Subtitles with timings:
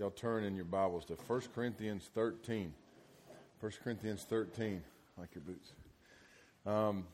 [0.00, 2.72] Y'all turn in your Bibles to 1 Corinthians 13.
[3.60, 4.80] 1 Corinthians 13,
[5.18, 5.72] like your boots.
[6.64, 7.04] Um,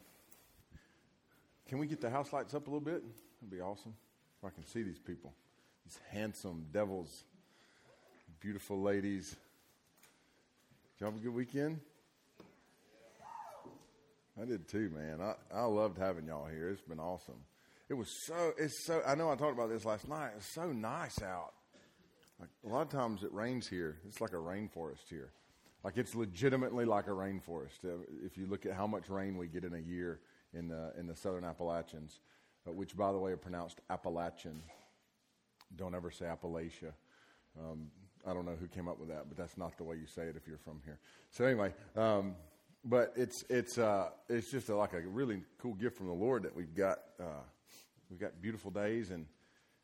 [1.69, 3.03] can we get the house lights up a little bit?
[3.41, 3.93] That'd be awesome.
[4.38, 5.33] If I can see these people,
[5.85, 7.25] these handsome devils,
[8.38, 9.31] beautiful ladies.
[9.31, 11.81] Did y'all have a good weekend?
[14.41, 15.21] I did too, man.
[15.21, 16.69] I, I loved having y'all here.
[16.69, 17.43] It's been awesome.
[17.89, 20.30] It was so, it's so, I know I talked about this last night.
[20.37, 21.53] It's so nice out.
[22.39, 23.99] Like a lot of times it rains here.
[24.07, 25.33] It's like a rainforest here.
[25.83, 27.85] Like it's legitimately like a rainforest.
[27.85, 30.21] Uh, if you look at how much rain we get in a year
[30.53, 32.21] in the in the southern Appalachians,
[32.67, 34.63] uh, which by the way are pronounced Appalachian.
[35.75, 36.93] Don't ever say Appalachia.
[37.59, 37.89] Um,
[38.27, 40.23] I don't know who came up with that, but that's not the way you say
[40.23, 40.99] it if you're from here.
[41.30, 42.35] So anyway, um,
[42.85, 46.43] but it's it's uh, it's just a, like a really cool gift from the Lord
[46.43, 46.99] that we've got.
[47.21, 47.43] Uh,
[48.11, 49.27] we've got beautiful days and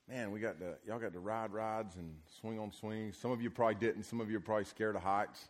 [0.09, 3.16] man, we got to, y'all got to ride rides and swing on swings.
[3.16, 4.05] Some of you probably didn't.
[4.05, 5.48] Some of you are probably scared of heights.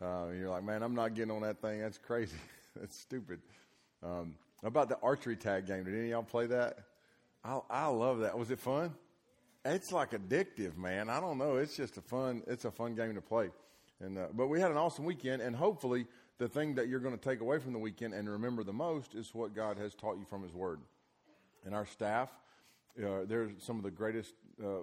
[0.00, 1.80] Uh, you're like, man, I'm not getting on that thing.
[1.80, 2.36] That's crazy.
[2.76, 3.40] That's stupid.
[4.02, 5.84] Um, about the archery tag game.
[5.84, 6.78] Did any of y'all play that?
[7.44, 8.36] I, I love that.
[8.38, 8.94] Was it fun?
[9.64, 11.08] It's like addictive, man.
[11.08, 11.56] I don't know.
[11.56, 12.42] It's just a fun.
[12.46, 13.50] It's a fun game to play.
[14.00, 16.06] And uh, but we had an awesome weekend, and hopefully
[16.38, 19.14] the thing that you're going to take away from the weekend and remember the most
[19.14, 20.80] is what God has taught you from His Word.
[21.64, 22.28] And our staff,
[23.02, 24.82] uh, they're some of the greatest uh,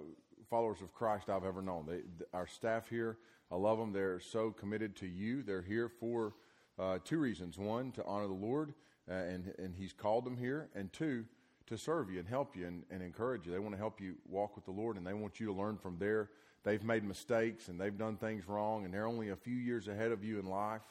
[0.50, 1.86] followers of Christ I've ever known.
[1.86, 2.00] They,
[2.34, 3.18] our staff here,
[3.50, 3.92] I love them.
[3.92, 5.42] They're so committed to you.
[5.42, 6.34] They're here for
[6.78, 8.74] uh, two reasons: one, to honor the Lord,
[9.10, 11.24] uh, and and He's called them here, and two,
[11.66, 13.52] to serve you and help you and, and encourage you.
[13.52, 15.78] They want to help you walk with the Lord, and they want you to learn
[15.78, 16.30] from there.
[16.64, 20.12] They've made mistakes and they've done things wrong, and they're only a few years ahead
[20.12, 20.82] of you in life,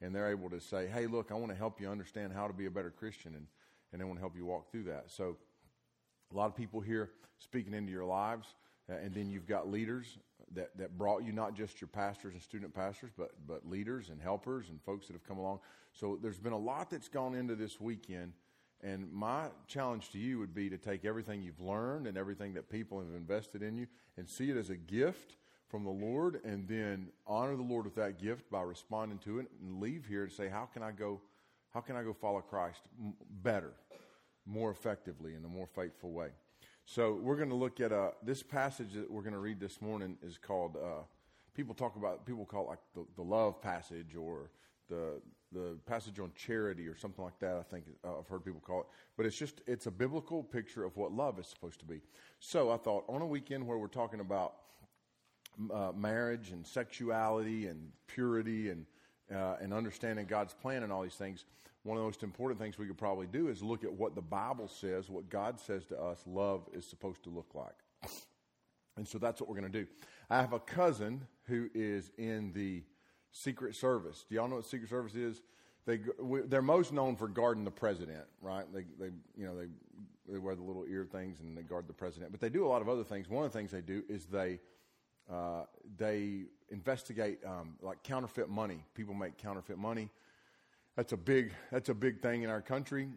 [0.00, 2.54] and they're able to say, "Hey, look, I want to help you understand how to
[2.54, 3.46] be a better Christian," and
[3.92, 5.10] and they want to help you walk through that.
[5.10, 5.36] So
[6.32, 8.54] a lot of people here speaking into your lives,
[8.90, 10.18] uh, and then you've got leaders
[10.52, 14.20] that, that brought you not just your pastors and student pastors, but, but leaders and
[14.20, 15.60] helpers and folks that have come along.
[15.92, 18.32] So there's been a lot that's gone into this weekend.
[18.82, 22.70] And my challenge to you would be to take everything you've learned and everything that
[22.70, 25.36] people have invested in you and see it as a gift
[25.68, 29.46] from the Lord and then honor the Lord with that gift by responding to it
[29.60, 31.20] and leave here to say, how can I go,
[31.72, 32.80] how can I go follow Christ
[33.42, 33.72] better?
[34.50, 36.28] More effectively in a more faithful way.
[36.84, 39.80] So we're going to look at uh, this passage that we're going to read this
[39.80, 40.76] morning is called.
[40.76, 41.02] Uh,
[41.54, 44.50] people talk about people call it like the, the love passage or
[44.88, 45.20] the
[45.52, 47.56] the passage on charity or something like that.
[47.56, 50.84] I think uh, I've heard people call it, but it's just it's a biblical picture
[50.84, 52.00] of what love is supposed to be.
[52.40, 54.54] So I thought on a weekend where we're talking about
[55.72, 58.86] uh, marriage and sexuality and purity and
[59.34, 61.44] uh, and understanding God's plan and all these things,
[61.82, 64.20] one of the most important things we could probably do is look at what the
[64.22, 68.12] Bible says, what God says to us love is supposed to look like.
[68.96, 69.86] And so that's what we're going to do.
[70.28, 72.82] I have a cousin who is in the
[73.32, 74.26] Secret Service.
[74.28, 75.40] Do y'all know what Secret Service is?
[75.86, 76.00] They
[76.46, 78.66] they're most known for guarding the president, right?
[78.72, 79.66] They they you know they
[80.30, 82.68] they wear the little ear things and they guard the president, but they do a
[82.68, 83.28] lot of other things.
[83.30, 84.60] One of the things they do is they
[85.32, 85.62] uh,
[85.96, 88.84] they investigate um, like counterfeit money.
[88.94, 90.10] People make counterfeit money
[90.96, 93.08] that's a big that's a big thing in our country.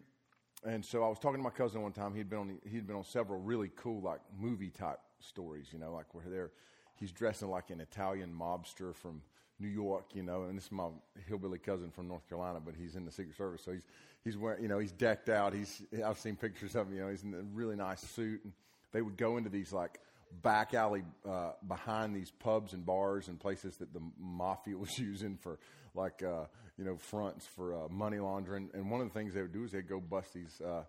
[0.64, 2.14] And so I was talking to my cousin one time.
[2.14, 5.92] He'd been on he'd been on several really cool like movie type stories, you know,
[5.92, 6.50] like where they're
[6.96, 9.20] he's dressing like an Italian mobster from
[9.60, 10.88] New York, you know, and this is my
[11.28, 13.84] hillbilly cousin from North Carolina, but he's in the Secret Service, so he's
[14.24, 15.52] he's wearing, you know, he's decked out.
[15.52, 18.52] He's I've seen pictures of him, you know, he's in a really nice suit, and
[18.92, 20.00] they would go into these like
[20.42, 25.36] back alley uh, behind these pubs and bars and places that the mafia was using
[25.36, 25.58] for
[25.94, 26.44] like uh,
[26.76, 28.70] you know fronts for uh, money laundering.
[28.74, 30.60] And one of the things they would do is they'd go bust these.
[30.60, 30.84] Uh,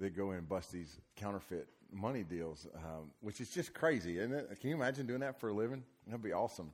[0.00, 4.32] they'd go in and bust these counterfeit money deals, um, which is just crazy, isn't
[4.32, 4.60] it?
[4.60, 5.84] Can you imagine doing that for a living?
[6.06, 6.72] That'd be awesome.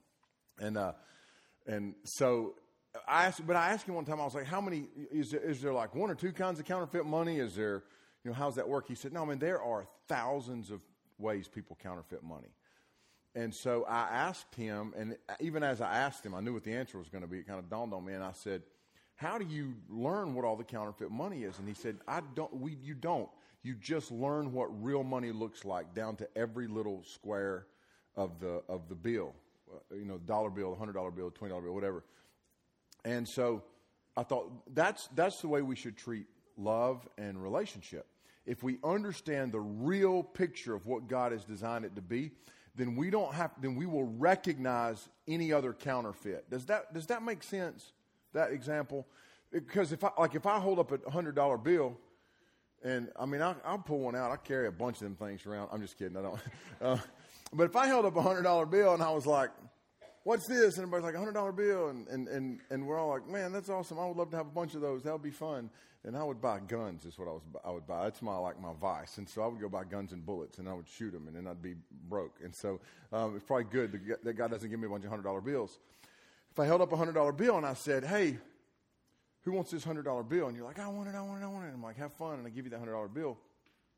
[0.59, 0.93] And uh,
[1.67, 2.55] and so
[3.07, 4.21] I asked, but I asked him one time.
[4.21, 6.67] I was like, "How many is there, is there like one or two kinds of
[6.67, 7.39] counterfeit money?
[7.39, 7.85] Is there,
[8.25, 10.81] you know, how's that work?" He said, "No, I mean there are thousands of
[11.19, 12.49] ways people counterfeit money.
[13.39, 16.73] And so I asked him, and even as I asked him, I knew what the
[16.73, 17.39] answer was going to be.
[17.39, 18.63] It kind of dawned on me, and I said,
[19.15, 22.53] "How do you learn what all the counterfeit money is?" And he said, "I don't.
[22.57, 23.29] We, you don't.
[23.63, 27.69] You just learn what real money looks like down to every little square
[28.17, 29.37] of the of the bill.
[29.73, 32.03] Uh, you know, dollar bill, hundred dollar bill, twenty dollar bill, whatever."
[33.05, 33.63] And so
[34.17, 36.27] I thought that's that's the way we should treat
[36.57, 38.05] love and relationship
[38.49, 42.33] if we understand the real picture of what God has designed it to be,
[42.79, 46.49] then we don't have then we will recognize any other counterfeit.
[46.49, 47.93] Does that does that make sense?
[48.33, 49.07] That example?
[49.53, 51.99] Because if I like if I hold up a hundred dollar bill
[52.83, 54.31] and I mean I, will pull one out.
[54.31, 55.69] I carry a bunch of them things around.
[55.73, 56.17] I'm just kidding.
[56.17, 56.41] I don't.
[56.81, 56.97] Uh,
[57.53, 59.51] But if I held up a hundred dollar bill and I was like,
[60.25, 63.09] "What's this?" and everybody's like, "A hundred dollar bill," and, and and and we're all
[63.09, 63.99] like, "Man, that's awesome!
[63.99, 65.03] I would love to have a bunch of those.
[65.03, 65.71] That would be fun."
[66.05, 67.05] And I would buy guns.
[67.05, 67.43] Is what I was.
[67.65, 68.05] I would buy.
[68.05, 69.19] That's my like my vice.
[69.19, 71.37] And so I would go buy guns and bullets, and I would shoot them, and
[71.37, 71.75] then I'd be
[72.09, 72.39] broke.
[72.43, 72.81] And so
[73.13, 75.79] um, it's probably good that guy doesn't give me a bunch of hundred dollar bills.
[76.51, 78.39] If I held up a hundred dollar bill and I said, "Hey,"
[79.43, 80.49] who wants this hundred dollar bill?
[80.49, 81.69] And you're like, I want it, I want it, I want it.
[81.69, 82.39] And I'm like, have fun.
[82.39, 83.39] And I give you that hundred dollar bill.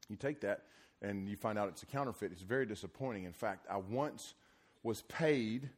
[0.09, 0.65] You take that
[1.03, 2.33] and you find out it's a counterfeit.
[2.33, 3.25] It's very disappointing.
[3.25, 4.35] In fact, I once
[4.83, 5.71] was paid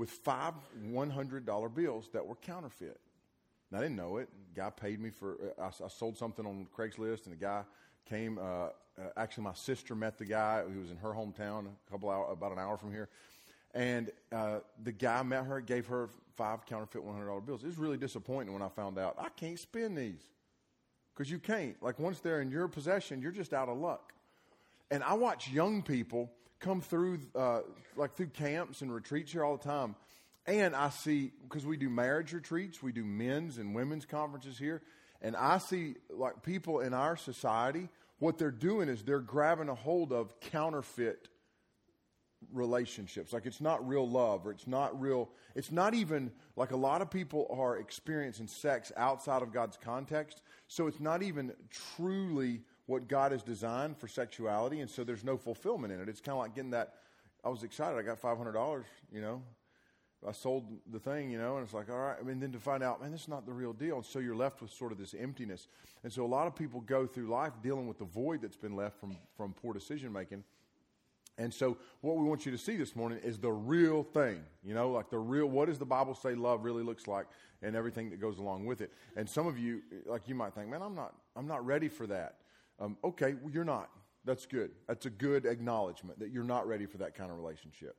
[0.00, 0.54] with five
[0.90, 2.98] $100 bills that were counterfeit.
[3.70, 4.30] And I didn't know it.
[4.56, 7.64] Guy paid me for, I, I, sold something on Craigslist, and the guy
[8.08, 8.38] came.
[8.38, 8.70] Uh, uh,
[9.18, 12.50] actually, my sister met the guy who was in her hometown, a couple hour, about
[12.50, 13.10] an hour from here.
[13.74, 17.62] And uh, the guy met her, gave her five counterfeit $100 bills.
[17.62, 20.22] It was really disappointing when I found out I can't spend these
[21.14, 21.76] because you can't.
[21.82, 24.14] Like once they're in your possession, you're just out of luck.
[24.90, 27.60] And I watch young people come through, uh,
[27.96, 29.96] like through camps and retreats here all the time.
[30.46, 34.82] And I see, because we do marriage retreats, we do men's and women's conferences here.
[35.22, 39.74] And I see, like, people in our society, what they're doing is they're grabbing a
[39.74, 41.28] hold of counterfeit
[42.52, 43.32] relationships.
[43.32, 47.02] Like it's not real love or it's not real, it's not even like a lot
[47.02, 50.42] of people are experiencing sex outside of God's context.
[50.68, 51.52] So it's not even
[51.96, 54.80] truly what God has designed for sexuality.
[54.80, 56.08] And so there's no fulfillment in it.
[56.08, 56.94] It's kind of like getting that.
[57.44, 57.96] I was excited.
[57.96, 58.82] I got $500,
[59.12, 59.42] you know.
[60.28, 62.16] I sold the thing, you know, and it's like, all right.
[62.20, 63.96] I mean, then to find out, man, this is not the real deal.
[63.96, 65.68] And so you're left with sort of this emptiness.
[66.02, 68.74] And so a lot of people go through life dealing with the void that's been
[68.74, 70.42] left from, from poor decision making.
[71.38, 74.42] And so, what we want you to see this morning is the real thing.
[74.62, 77.26] You know, like the real, what does the Bible say love really looks like
[77.62, 78.92] and everything that goes along with it.
[79.16, 82.06] And some of you, like you might think, man, I'm not, I'm not ready for
[82.08, 82.34] that.
[82.80, 83.90] Um, okay, well, you're not.
[84.24, 84.70] That's good.
[84.88, 87.96] That's a good acknowledgement that you're not ready for that kind of relationship.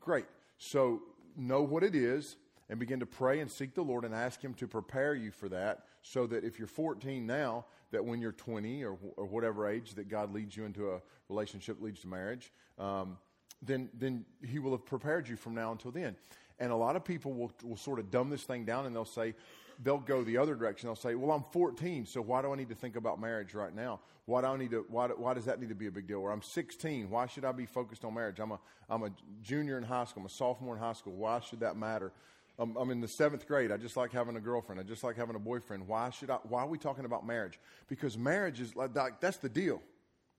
[0.00, 0.26] Great.
[0.58, 1.02] So,
[1.36, 2.36] know what it is
[2.68, 5.48] and begin to pray and seek the Lord and ask Him to prepare you for
[5.48, 9.94] that so that if you're 14 now, that when you're 20 or, or whatever age
[9.94, 13.18] that God leads you into a relationship, leads to marriage, um,
[13.60, 16.16] then, then He will have prepared you from now until then.
[16.58, 19.04] And a lot of people will, will sort of dumb this thing down and they'll
[19.04, 19.34] say,
[19.82, 20.88] they'll go the other direction.
[20.88, 23.74] They'll say, well, I'm 14, so why do I need to think about marriage right
[23.74, 24.00] now?
[24.26, 26.18] Why do I need to, why, why does that need to be a big deal?
[26.20, 28.38] Or I'm 16, why should I be focused on marriage?
[28.40, 29.10] I'm a, I'm a
[29.42, 32.12] junior in high school, I'm a sophomore in high school, why should that matter?
[32.58, 33.72] I'm, I'm in the seventh grade.
[33.72, 34.80] I just like having a girlfriend.
[34.80, 35.88] I just like having a boyfriend.
[35.88, 36.36] Why should I?
[36.44, 37.58] Why are we talking about marriage?
[37.88, 39.82] Because marriage is like, that's the deal.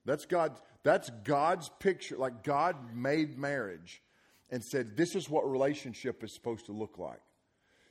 [0.04, 0.60] That's God's.
[0.84, 2.16] That's God's picture.
[2.16, 4.00] Like God made marriage,
[4.50, 7.20] and said this is what relationship is supposed to look like.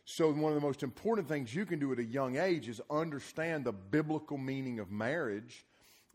[0.05, 2.81] So one of the most important things you can do at a young age is
[2.89, 5.65] understand the biblical meaning of marriage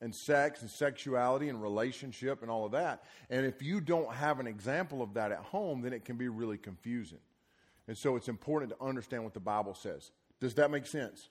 [0.01, 3.03] and sex and sexuality and relationship and all of that.
[3.31, 6.29] And if you don't have an example of that at home, then it can be
[6.29, 7.19] really confusing.
[7.89, 10.11] And so it's important to understand what the Bible says.
[10.41, 11.31] Does that make sense?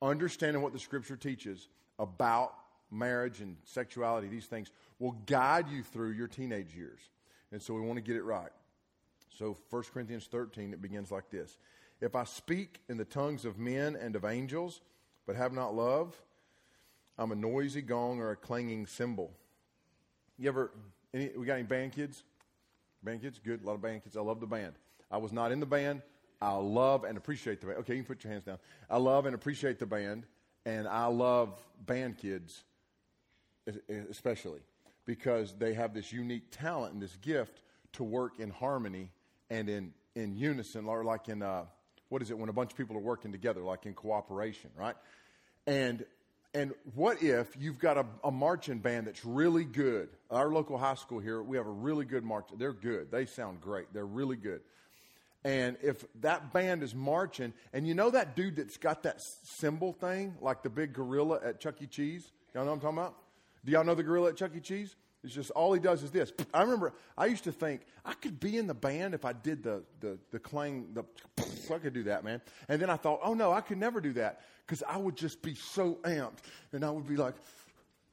[0.00, 2.54] Understanding what the scripture teaches about
[2.90, 7.00] marriage and sexuality, these things, will guide you through your teenage years.
[7.52, 8.50] And so we want to get it right.
[9.38, 11.56] So 1 Corinthians 13, it begins like this
[12.00, 14.80] If I speak in the tongues of men and of angels,
[15.26, 16.14] but have not love,
[17.18, 19.32] I'm a noisy gong or a clanging cymbal.
[20.38, 20.70] You ever,
[21.12, 22.24] any, we got any band kids?
[23.02, 23.38] Band kids?
[23.42, 24.16] Good, a lot of band kids.
[24.16, 24.74] I love the band.
[25.10, 26.02] I was not in the band.
[26.40, 27.78] I love and appreciate the band.
[27.80, 28.58] Okay, you can put your hands down.
[28.90, 30.26] I love and appreciate the band,
[30.66, 31.52] and I love
[31.86, 32.64] band kids
[34.10, 34.60] especially
[35.06, 37.60] because they have this unique talent and this gift
[37.92, 39.10] to work in harmony
[39.54, 41.64] and in, in unison, or like in, uh,
[42.08, 44.96] what is it, when a bunch of people are working together, like in cooperation, right?
[45.66, 46.04] And
[46.54, 50.08] and what if you've got a, a, marching band that's really good?
[50.30, 52.46] Our local high school here, we have a really good march.
[52.56, 53.10] They're good.
[53.10, 53.92] They sound great.
[53.92, 54.60] They're really good.
[55.44, 59.92] And if that band is marching, and you know that dude that's got that cymbal
[59.94, 61.86] thing, like the big gorilla at Chuck E.
[61.86, 62.30] Cheese?
[62.54, 63.16] Y'all know what I'm talking about?
[63.64, 64.60] Do y'all know the gorilla at Chuck E.
[64.60, 64.94] Cheese?
[65.24, 66.32] It's just all he does is this.
[66.52, 69.62] I remember I used to think I could be in the band if I did
[69.62, 71.04] the the the clang the
[71.74, 72.42] I could do that, man.
[72.68, 75.40] And then I thought, oh no, I could never do that because I would just
[75.40, 76.38] be so amped,
[76.72, 77.34] and I would be like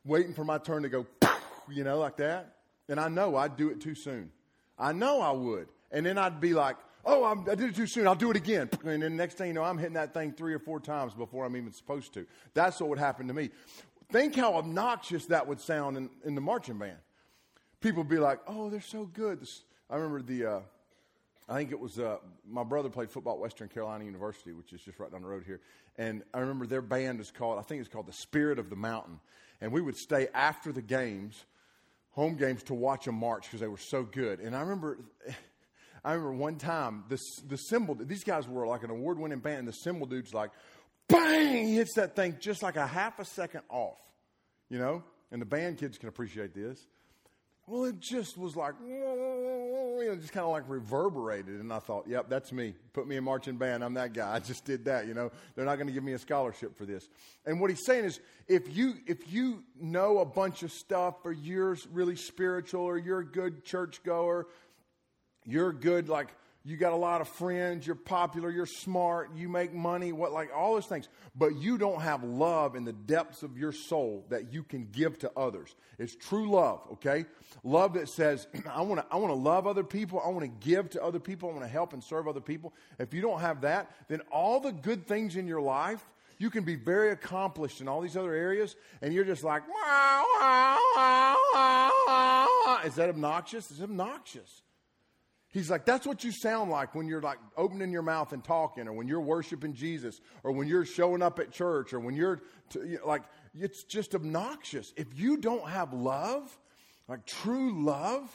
[0.05, 1.05] waiting for my turn to go,
[1.69, 2.55] you know, like that.
[2.87, 4.31] And I know I'd do it too soon.
[4.79, 7.87] I know I would, and then I'd be like, Oh, I'm, i did it too
[7.87, 8.07] soon.
[8.07, 8.69] I'll do it again.
[8.85, 11.45] And then next thing you know, I'm hitting that thing three or four times before
[11.45, 12.25] I'm even supposed to.
[12.53, 13.49] That's what would happen to me.
[14.11, 16.97] Think how obnoxious that would sound in, in the marching band.
[17.79, 19.41] People would be like, oh, they're so good.
[19.41, 20.59] This, I remember the, uh,
[21.47, 24.81] I think it was, uh, my brother played football at Western Carolina University, which is
[24.81, 25.61] just right down the road here.
[25.97, 28.75] And I remember their band is called, I think it's called the Spirit of the
[28.75, 29.19] Mountain.
[29.61, 31.45] And we would stay after the games
[32.11, 34.39] home games to watch them march because they were so good.
[34.39, 34.99] And I remember,
[36.03, 37.95] I remember one time the the cymbal.
[37.95, 39.59] These guys were like an award winning band.
[39.59, 40.51] And the cymbal dude's like,
[41.11, 41.67] bang!
[41.67, 43.99] He hits that thing just like a half a second off,
[44.69, 45.03] you know.
[45.31, 46.87] And the band kids can appreciate this.
[47.67, 51.59] Well, it just was like, you know, just kind of like reverberated.
[51.59, 52.73] And I thought, yep, that's me.
[52.91, 53.83] Put me in marching band.
[53.83, 54.33] I'm that guy.
[54.33, 55.07] I just did that.
[55.07, 57.07] You know, they're not going to give me a scholarship for this.
[57.45, 61.31] And what he's saying is, if you if you know a bunch of stuff, or
[61.31, 64.47] you're really spiritual, or you're a good church goer,
[65.45, 66.29] you're good like
[66.63, 70.51] you got a lot of friends, you're popular, you're smart, you make money, what like
[70.55, 74.53] all those things, but you don't have love in the depths of your soul that
[74.53, 75.75] you can give to others.
[75.97, 77.25] It's true love, okay?
[77.63, 80.67] Love that says, I want to I want to love other people, I want to
[80.67, 82.73] give to other people, I want to help and serve other people.
[82.99, 86.03] If you don't have that, then all the good things in your life
[86.37, 90.25] you can be very accomplished in all these other areas, and you're just like, wow,
[90.39, 90.87] wow,
[92.83, 93.69] is that obnoxious?
[93.69, 94.63] It's obnoxious.
[95.51, 98.87] He's like, that's what you sound like when you're like opening your mouth and talking,
[98.87, 102.41] or when you're worshiping Jesus, or when you're showing up at church, or when you're
[102.69, 104.93] t- like, it's just obnoxious.
[104.95, 106.57] If you don't have love,
[107.09, 108.29] like true love,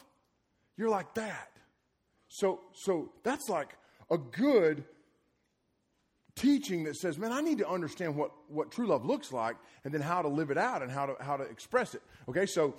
[0.76, 1.50] you're like that.
[2.28, 3.74] So, so that's like
[4.10, 4.84] a good
[6.34, 9.94] teaching that says, man, I need to understand what, what true love looks like and
[9.94, 12.02] then how to live it out and how to, how to express it.
[12.28, 12.74] Okay, so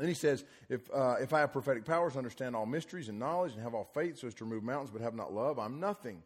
[0.00, 3.52] then he says, if, uh, if I have prophetic powers, understand all mysteries and knowledge,
[3.52, 6.22] and have all faith so as to remove mountains, but have not love, I'm nothing.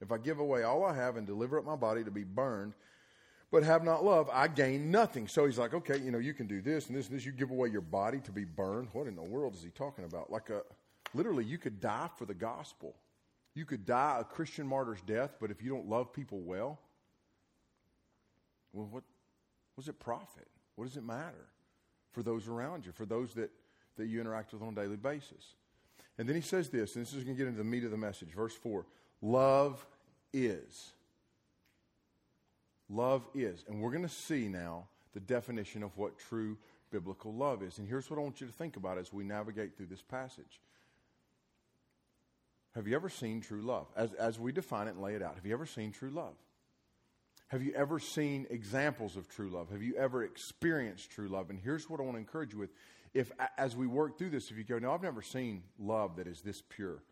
[0.00, 2.72] If I give away all I have and deliver up my body to be burned,
[3.50, 5.28] but have not love, I gain nothing.
[5.28, 7.26] So he's like, okay, you know, you can do this and this and this.
[7.26, 8.88] You give away your body to be burned.
[8.92, 10.30] What in the world is he talking about?
[10.30, 10.62] Like a,
[11.12, 12.94] literally, you could die for the gospel.
[13.54, 16.78] You could die a Christian martyr's death, but if you don't love people well,
[18.72, 19.02] well, what,
[19.76, 20.46] was it profit?
[20.76, 21.48] What does it matter?
[22.12, 23.50] For those around you, for those that,
[23.96, 25.54] that you interact with on a daily basis.
[26.18, 27.90] And then he says this, and this is going to get into the meat of
[27.90, 28.28] the message.
[28.34, 28.84] Verse 4
[29.22, 29.84] Love
[30.32, 30.92] is.
[32.88, 33.64] Love is.
[33.68, 36.56] And we're going to see now the definition of what true
[36.90, 37.78] biblical love is.
[37.78, 40.60] And here's what I want you to think about as we navigate through this passage.
[42.74, 43.86] Have you ever seen true love?
[43.96, 46.34] As, as we define it and lay it out, have you ever seen true love?
[47.50, 49.70] Have you ever seen examples of true love?
[49.70, 51.50] Have you ever experienced true love?
[51.50, 52.70] And here's what I want to encourage you with.
[53.12, 56.28] If, as we work through this, if you go, no, I've never seen love that
[56.28, 57.02] is this pure,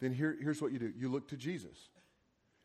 [0.00, 1.88] then here, here's what you do you look to Jesus.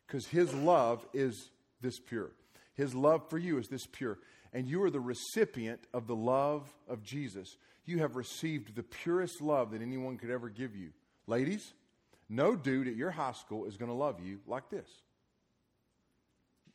[0.06, 1.50] Because his love is
[1.82, 2.30] this pure.
[2.76, 4.20] His love for you is this pure.
[4.54, 7.58] And you are the recipient of the love of Jesus.
[7.86, 10.90] You have received the purest love that anyone could ever give you.
[11.26, 11.74] Ladies,
[12.30, 14.88] no dude at your high school is going to love you like this.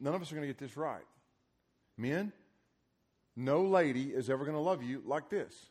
[0.01, 1.05] None of us are going to get this right.
[1.97, 2.33] Men,
[3.35, 5.71] no lady is ever going to love you like this.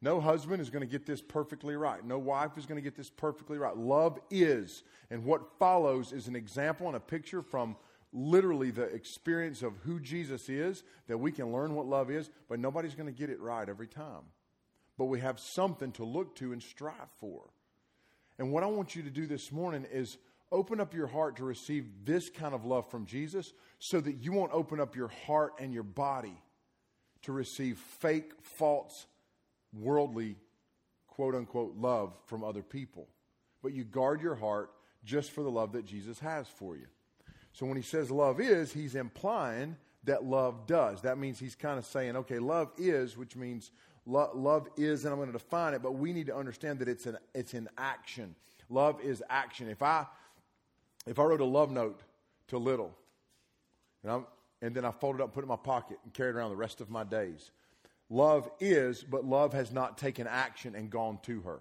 [0.00, 2.04] No husband is going to get this perfectly right.
[2.04, 3.76] No wife is going to get this perfectly right.
[3.76, 4.82] Love is.
[5.10, 7.76] And what follows is an example and a picture from
[8.12, 12.60] literally the experience of who Jesus is that we can learn what love is, but
[12.60, 14.22] nobody's going to get it right every time.
[14.98, 17.42] But we have something to look to and strive for.
[18.38, 20.18] And what I want you to do this morning is
[20.52, 24.32] open up your heart to receive this kind of love from Jesus so that you
[24.32, 26.40] won't open up your heart and your body
[27.22, 29.06] to receive fake, false,
[29.72, 30.36] worldly,
[31.06, 33.08] quote unquote, love from other people.
[33.62, 34.70] But you guard your heart
[35.04, 36.86] just for the love that Jesus has for you.
[37.52, 41.02] So when he says love is, he's implying that love does.
[41.02, 43.70] That means he's kind of saying, okay, love is, which means
[44.06, 46.88] lo- love is, and I'm going to define it, but we need to understand that
[46.88, 48.34] it's an, it's an action.
[48.68, 49.68] Love is action.
[49.68, 50.06] If I
[51.06, 52.00] if I wrote a love note
[52.48, 52.94] to Little,
[54.02, 54.26] and, I'm,
[54.62, 56.80] and then I folded up, put it in my pocket, and carried around the rest
[56.80, 57.50] of my days,
[58.10, 61.60] love is, but love has not taken action and gone to her.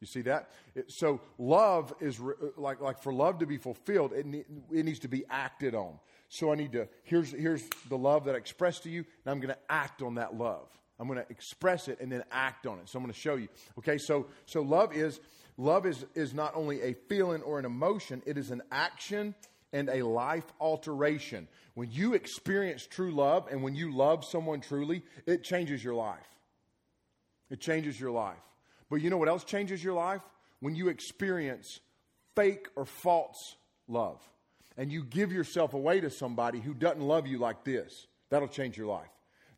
[0.00, 0.50] You see that?
[0.74, 4.84] It, so love is re, like like for love to be fulfilled, it, ne- it
[4.84, 5.98] needs to be acted on.
[6.30, 9.40] So I need to here's here's the love that I expressed to you, and I'm
[9.40, 10.68] going to act on that love.
[10.98, 12.88] I'm going to express it and then act on it.
[12.88, 13.48] So I'm going to show you.
[13.78, 15.20] Okay, so so love is
[15.56, 19.34] Love is, is not only a feeling or an emotion, it is an action
[19.72, 21.48] and a life alteration.
[21.74, 26.26] When you experience true love and when you love someone truly, it changes your life.
[27.50, 28.38] It changes your life.
[28.88, 30.22] But you know what else changes your life?
[30.60, 31.80] When you experience
[32.34, 33.56] fake or false
[33.88, 34.20] love
[34.76, 38.76] and you give yourself away to somebody who doesn't love you like this, that'll change
[38.76, 39.08] your life.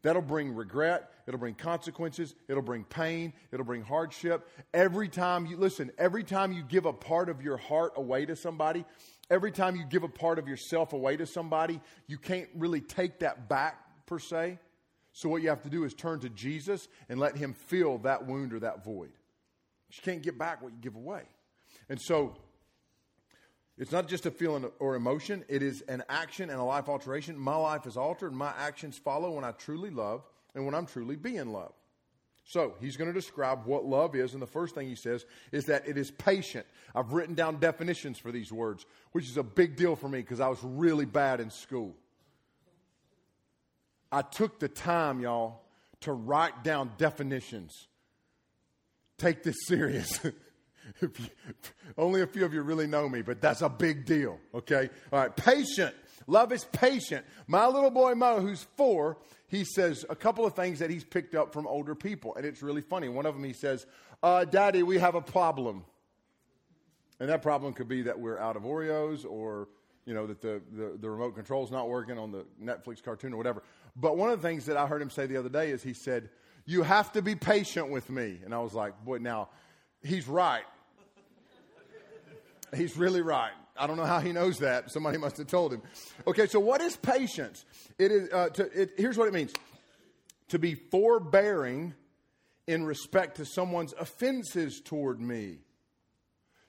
[0.03, 1.11] That'll bring regret.
[1.27, 2.35] It'll bring consequences.
[2.49, 3.33] It'll bring pain.
[3.53, 4.49] It'll bring hardship.
[4.75, 8.35] Every time you, listen, every time you give a part of your heart away to
[8.35, 8.85] somebody,
[9.31, 13.21] every time you give a part of yourself away to somebody, you can't really take
[13.21, 14.59] that back per se.
[15.13, 18.27] So what you have to do is turn to Jesus and let him fill that
[18.27, 19.13] wound or that void.
[19.91, 21.23] You can't get back what you give away.
[21.89, 22.35] And so
[23.83, 27.37] it's not just a feeling or emotion, it is an action and a life alteration.
[27.37, 30.23] My life is altered, my actions follow when I truly love
[30.55, 31.75] and when I'm truly being loved.
[32.45, 35.65] So he's going to describe what love is, and the first thing he says is
[35.65, 36.65] that it is patient.
[36.95, 40.39] I've written down definitions for these words, which is a big deal for me because
[40.39, 41.93] I was really bad in school.
[44.13, 45.63] I took the time, y'all,
[46.03, 47.89] to write down definitions.
[49.19, 50.21] Take this serious.
[51.01, 51.11] you,
[51.99, 54.91] only a few of you really know me, but that's a big deal, okay?
[55.13, 55.95] All right, patient.
[56.27, 57.25] Love is patient.
[57.47, 59.19] My little boy Mo, who's four,
[59.49, 62.63] he says a couple of things that he's picked up from older people, and it's
[62.63, 63.09] really funny.
[63.09, 63.87] One of them, he says,
[64.23, 65.85] uh, Daddy, we have a problem.
[67.21, 69.69] And that problem could be that we're out of Oreos or,
[70.07, 73.37] you know, that the, the, the remote control's not working on the Netflix cartoon or
[73.37, 73.63] whatever.
[73.95, 75.93] But one of the things that I heard him say the other day is he
[75.93, 76.31] said,
[76.65, 78.41] You have to be patient with me.
[78.45, 79.51] And I was like, Boy, now,
[80.03, 80.65] he's right.
[82.75, 83.53] He's really right.
[83.77, 84.91] I don't know how he knows that.
[84.91, 85.83] Somebody must have told him.
[86.27, 87.65] Okay, so what is patience?
[87.99, 88.33] It is.
[88.33, 89.53] Uh, to, it, here's what it means:
[90.49, 91.95] to be forbearing
[92.67, 95.59] in respect to someone's offenses toward me.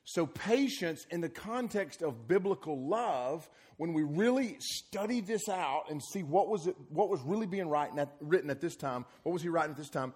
[0.06, 6.02] So patience, in the context of biblical love, when we really study this out and
[6.04, 9.32] see what was it, what was really being written at, written at this time, what
[9.32, 10.14] was he writing at this time?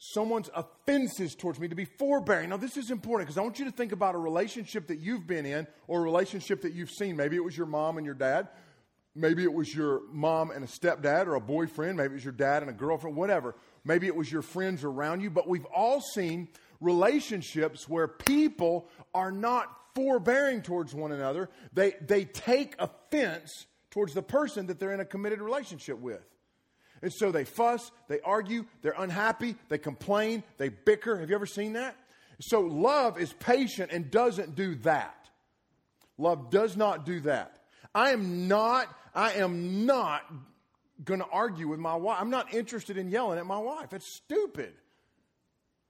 [0.00, 2.48] Someone's offenses towards me, to be forbearing.
[2.48, 5.26] Now, this is important because I want you to think about a relationship that you've
[5.26, 7.16] been in or a relationship that you've seen.
[7.16, 8.48] Maybe it was your mom and your dad.
[9.14, 11.98] Maybe it was your mom and a stepdad or a boyfriend.
[11.98, 13.54] Maybe it was your dad and a girlfriend, whatever.
[13.84, 15.28] Maybe it was your friends around you.
[15.28, 16.48] But we've all seen
[16.80, 21.50] relationships where people are not forbearing towards one another.
[21.74, 26.24] They, they take offense towards the person that they're in a committed relationship with.
[27.02, 31.18] And so they fuss, they argue, they're unhappy, they complain, they bicker.
[31.18, 31.96] Have you ever seen that?
[32.40, 35.28] So love is patient and doesn't do that.
[36.18, 37.58] Love does not do that.
[37.94, 40.22] I am not, I am not
[41.04, 42.18] going to argue with my wife.
[42.20, 43.92] I'm not interested in yelling at my wife.
[43.92, 44.72] It's stupid.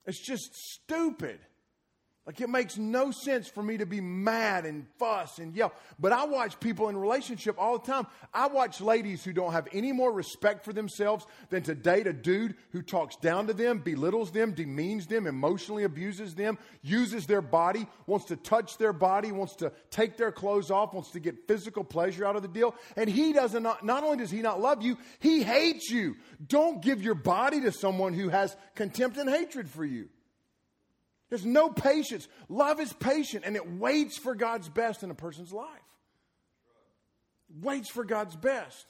[0.05, 1.39] It's just stupid.
[2.27, 5.73] Like it makes no sense for me to be mad and fuss and yell.
[5.97, 8.05] But I watch people in relationship all the time.
[8.31, 12.13] I watch ladies who don't have any more respect for themselves than to date a
[12.13, 17.41] dude who talks down to them, belittles them, demeans them, emotionally abuses them, uses their
[17.41, 21.47] body, wants to touch their body, wants to take their clothes off, wants to get
[21.47, 22.75] physical pleasure out of the deal.
[22.95, 26.17] And he doesn't not, not only does he not love you, he hates you.
[26.47, 30.07] Don't give your body to someone who has contempt and hatred for you.
[31.31, 32.27] There's no patience.
[32.49, 35.69] Love is patient and it waits for God's best in a person's life.
[37.61, 38.85] Waits for God's best.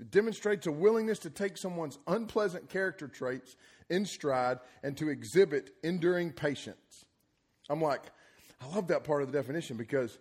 [0.00, 3.54] It demonstrates a willingness to take someone's unpleasant character traits
[3.88, 7.04] in stride and to exhibit enduring patience.
[7.68, 8.02] I'm like,
[8.60, 10.18] I love that part of the definition because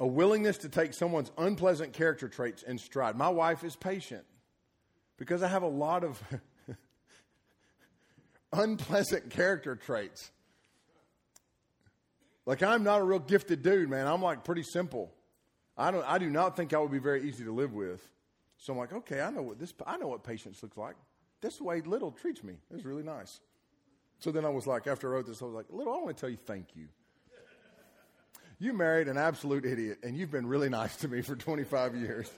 [0.00, 3.14] a willingness to take someone's unpleasant character traits in stride.
[3.14, 4.24] My wife is patient
[5.18, 6.20] because I have a lot of
[8.56, 10.30] unpleasant character traits.
[12.44, 14.06] Like I'm not a real gifted dude, man.
[14.06, 15.12] I'm like pretty simple.
[15.76, 18.00] I don't I do not think I would be very easy to live with.
[18.58, 20.94] So I'm like, okay, I know what this I know what patience looks like.
[21.40, 22.54] This way Little treats me.
[22.72, 23.40] It's really nice.
[24.18, 26.16] So then I was like, after I wrote this, I was like, Little, I want
[26.16, 26.88] to tell you thank you.
[28.58, 32.30] You married an absolute idiot, and you've been really nice to me for 25 years.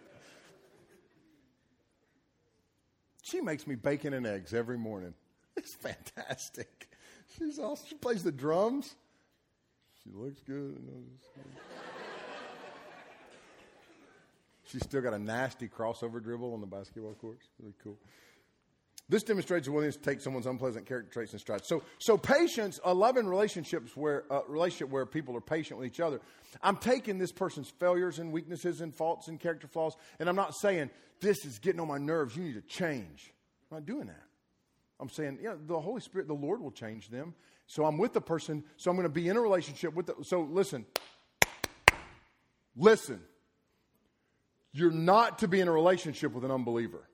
[3.22, 5.14] She makes me bacon and eggs every morning.
[5.58, 6.88] It's fantastic.
[7.36, 7.86] She's awesome.
[7.88, 8.94] She plays the drums.
[10.04, 10.78] She looks good.
[14.66, 17.38] She's still got a nasty crossover dribble on the basketball court.
[17.60, 17.96] really cool.
[19.08, 21.64] This demonstrates a willingness to take someone's unpleasant character traits and stride.
[21.64, 25.98] So, so patience, a loving relationships where a relationship where people are patient with each
[25.98, 26.20] other.
[26.62, 30.54] I'm taking this person's failures and weaknesses and faults and character flaws, and I'm not
[30.54, 30.90] saying
[31.20, 32.36] this is getting on my nerves.
[32.36, 33.32] You need to change.
[33.70, 34.27] I'm not doing that.
[35.00, 37.34] I'm saying, yeah, the Holy Spirit, the Lord will change them.
[37.66, 40.14] So I'm with the person, so I'm going to be in a relationship with the.
[40.24, 40.86] So listen,
[42.76, 43.20] listen.
[44.72, 47.08] You're not to be in a relationship with an unbeliever.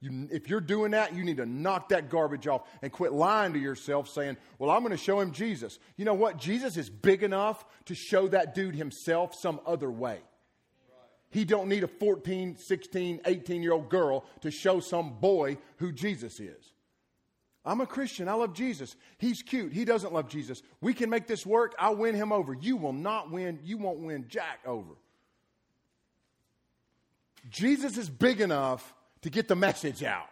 [0.00, 3.52] You, if you're doing that, you need to knock that garbage off and quit lying
[3.52, 5.78] to yourself saying, Well, I'm going to show him Jesus.
[5.96, 6.38] You know what?
[6.38, 10.20] Jesus is big enough to show that dude himself some other way.
[11.32, 15.90] He don't need a 14, 16, 18 year old girl to show some boy who
[15.90, 16.72] Jesus is.
[17.64, 18.28] I'm a Christian.
[18.28, 18.96] I love Jesus.
[19.18, 19.72] He's cute.
[19.72, 20.62] He doesn't love Jesus.
[20.82, 21.74] We can make this work.
[21.78, 22.52] I'll win him over.
[22.52, 23.60] You will not win.
[23.64, 24.92] You won't win Jack over.
[27.48, 28.92] Jesus is big enough
[29.22, 30.28] to get the message out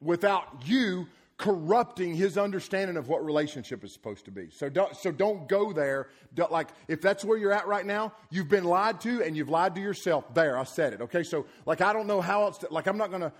[0.00, 1.06] without you
[1.38, 4.48] corrupting his understanding of what relationship is supposed to be.
[4.50, 6.08] So don't, so don't go there.
[6.34, 9.50] Don't, like, if that's where you're at right now, you've been lied to and you've
[9.50, 10.32] lied to yourself.
[10.32, 11.02] There, I said it.
[11.02, 13.32] Okay, so like, I don't know how else, to, like, I'm not going to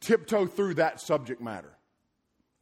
[0.00, 1.73] tiptoe through that subject matter.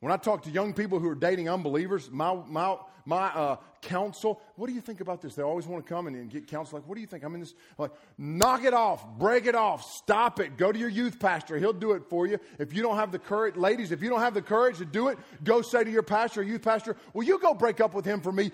[0.02, 4.42] When I talk to young people who are dating unbelievers, my, my, my uh, counsel,
[4.56, 5.36] what do you think about this?
[5.36, 6.80] They always want to come and, and get counsel.
[6.80, 7.22] Like, what do you think?
[7.22, 7.54] I'm in this.
[7.78, 10.56] Like, knock it off, break it off, stop it.
[10.56, 11.56] Go to your youth pastor.
[11.56, 12.40] He'll do it for you.
[12.58, 15.06] If you don't have the courage, ladies, if you don't have the courage to do
[15.06, 18.04] it, go say to your pastor or youth pastor, Will you go break up with
[18.04, 18.50] him for me?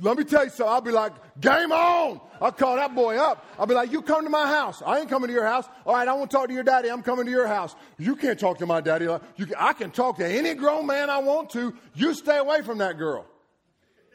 [0.00, 0.72] Let me tell you something.
[0.72, 2.20] I'll be like, game on.
[2.40, 3.44] I'll call that boy up.
[3.58, 4.82] I'll be like, you come to my house.
[4.84, 5.68] I ain't coming to your house.
[5.84, 6.90] All right, I want to talk to your daddy.
[6.90, 7.74] I'm coming to your house.
[7.98, 9.06] You can't talk to my daddy.
[9.06, 11.74] Can, I can talk to any grown man I want to.
[11.94, 13.26] You stay away from that girl.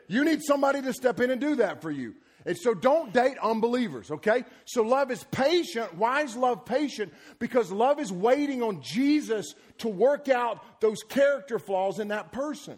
[0.07, 2.15] You need somebody to step in and do that for you.
[2.45, 4.43] And so don't date unbelievers, okay?
[4.65, 5.95] So love is patient.
[5.95, 7.13] Why is love patient?
[7.39, 12.77] Because love is waiting on Jesus to work out those character flaws in that person.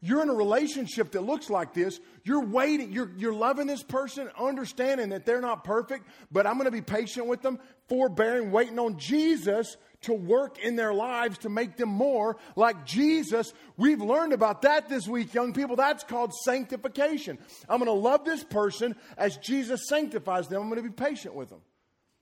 [0.00, 1.98] You're in a relationship that looks like this.
[2.22, 6.66] You're waiting, you're, you're loving this person, understanding that they're not perfect, but I'm going
[6.66, 7.58] to be patient with them,
[7.88, 13.52] forbearing, waiting on Jesus to work in their lives to make them more like Jesus.
[13.76, 15.74] We've learned about that this week, young people.
[15.74, 17.38] That's called sanctification.
[17.68, 20.62] I'm going to love this person as Jesus sanctifies them.
[20.62, 21.60] I'm going to be patient with them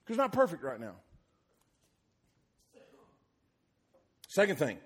[0.02, 0.94] because they're not perfect right now.
[4.28, 4.78] Second thing.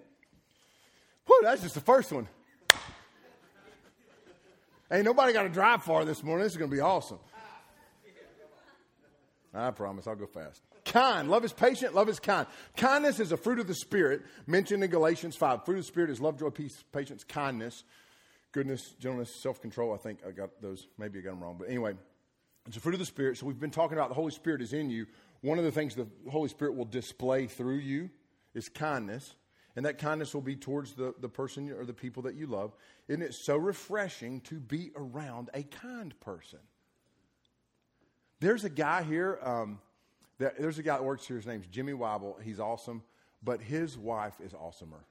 [1.26, 2.28] Whew, that's just the first one.
[4.92, 6.44] Ain't nobody got to drive far this morning.
[6.44, 7.18] This is going to be awesome.
[9.54, 10.62] I promise I'll go fast.
[10.84, 11.30] Kind.
[11.30, 11.94] Love is patient.
[11.94, 12.46] Love is kind.
[12.76, 15.64] Kindness is a fruit of the Spirit mentioned in Galatians 5.
[15.64, 17.84] Fruit of the Spirit is love, joy, peace, patience, kindness,
[18.52, 19.92] goodness, gentleness, self control.
[19.92, 20.86] I think I got those.
[20.98, 21.56] Maybe I got them wrong.
[21.58, 21.94] But anyway,
[22.66, 23.38] it's a fruit of the Spirit.
[23.38, 25.06] So we've been talking about the Holy Spirit is in you.
[25.42, 28.10] One of the things the Holy Spirit will display through you
[28.54, 29.34] is kindness.
[29.76, 32.72] And that kindness will be towards the, the person or the people that you love.
[33.08, 36.58] Isn't it so refreshing to be around a kind person?
[38.40, 39.78] There's a guy here, um,
[40.38, 41.36] that, there's a guy that works here.
[41.36, 42.40] His name's Jimmy Weibel.
[42.42, 43.02] He's awesome,
[43.42, 45.02] but his wife is awesomer.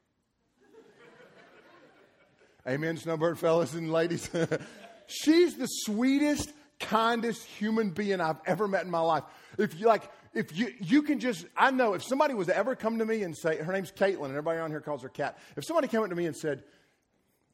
[2.68, 4.30] Amen, snowbird fellas and ladies.
[5.08, 9.24] She's the sweetest, kindest human being I've ever met in my life.
[9.58, 12.76] If you like, if you, you can just, I know if somebody was to ever
[12.76, 15.38] come to me and say, her name's Caitlin, and everybody on here calls her Cat.
[15.56, 16.64] If somebody came up to me and said,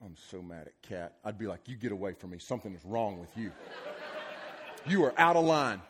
[0.03, 2.39] I'm so mad at Cat, I'd be like, you get away from me.
[2.39, 3.51] Something is wrong with you.
[4.85, 5.81] you are out of line.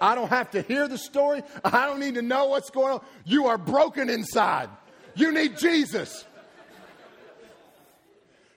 [0.00, 1.42] I don't have to hear the story.
[1.64, 3.04] I don't need to know what's going on.
[3.24, 4.70] You are broken inside.
[5.16, 6.24] You need Jesus.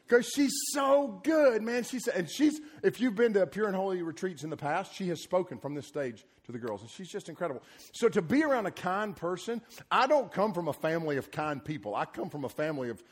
[0.07, 1.83] Because she's so good, man.
[1.83, 5.07] She's and she's if you've been to pure and holy retreats in the past, she
[5.07, 7.61] has spoken from this stage to the girls, and she's just incredible.
[7.91, 11.63] So to be around a kind person, I don't come from a family of kind
[11.63, 11.95] people.
[11.95, 13.03] I come from a family of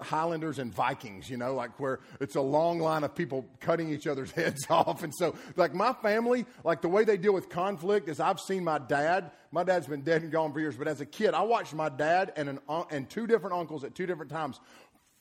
[0.00, 4.06] Highlanders and Vikings, you know, like where it's a long line of people cutting each
[4.06, 5.02] other's heads off.
[5.02, 8.64] And so, like, my family, like the way they deal with conflict is I've seen
[8.64, 9.30] my dad.
[9.52, 11.88] My dad's been dead and gone for years, but as a kid, I watched my
[11.88, 14.58] dad and, an, uh, and two different uncles at two different times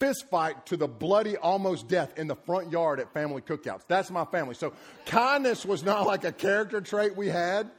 [0.04, 3.84] fist fight to the bloody almost death in the front yard at family cookouts.
[3.88, 4.54] That's my family.
[4.54, 4.74] So,
[5.06, 7.72] kindness was not like a character trait we had.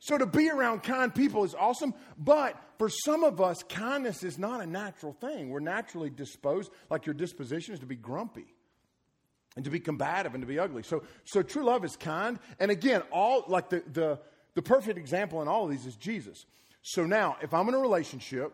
[0.00, 4.38] So to be around kind people is awesome, but for some of us, kindness is
[4.38, 5.50] not a natural thing.
[5.50, 8.46] We're naturally disposed, like your disposition is to be grumpy
[9.56, 10.82] and to be combative and to be ugly.
[10.84, 12.38] So, so true love is kind.
[12.60, 14.20] And again, all like the, the,
[14.54, 16.46] the perfect example in all of these is Jesus.
[16.82, 18.52] So now, if I'm in a relationship